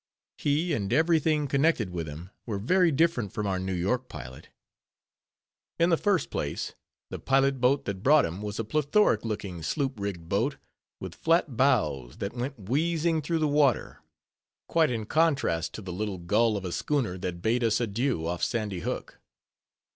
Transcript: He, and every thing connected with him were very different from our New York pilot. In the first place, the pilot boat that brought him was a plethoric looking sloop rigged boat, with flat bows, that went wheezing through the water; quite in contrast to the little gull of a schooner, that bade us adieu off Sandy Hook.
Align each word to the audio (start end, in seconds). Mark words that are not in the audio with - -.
He, 0.39 0.73
and 0.73 0.91
every 0.91 1.19
thing 1.19 1.45
connected 1.45 1.91
with 1.91 2.07
him 2.07 2.31
were 2.47 2.57
very 2.57 2.91
different 2.91 3.31
from 3.31 3.45
our 3.45 3.59
New 3.59 3.71
York 3.75 4.09
pilot. 4.09 4.49
In 5.77 5.91
the 5.91 5.95
first 5.95 6.31
place, 6.31 6.73
the 7.11 7.19
pilot 7.19 7.61
boat 7.61 7.85
that 7.85 8.01
brought 8.01 8.25
him 8.25 8.41
was 8.41 8.57
a 8.59 8.63
plethoric 8.63 9.23
looking 9.23 9.61
sloop 9.61 9.99
rigged 9.99 10.27
boat, 10.27 10.57
with 10.99 11.13
flat 11.13 11.55
bows, 11.55 12.17
that 12.17 12.33
went 12.33 12.67
wheezing 12.67 13.21
through 13.21 13.37
the 13.37 13.47
water; 13.47 13.99
quite 14.67 14.89
in 14.89 15.05
contrast 15.05 15.71
to 15.73 15.83
the 15.83 15.93
little 15.93 16.17
gull 16.17 16.57
of 16.57 16.65
a 16.65 16.71
schooner, 16.71 17.15
that 17.19 17.43
bade 17.43 17.63
us 17.63 17.79
adieu 17.79 18.25
off 18.25 18.43
Sandy 18.43 18.79
Hook. 18.79 19.19